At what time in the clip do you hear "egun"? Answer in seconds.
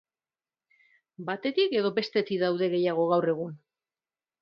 3.39-3.57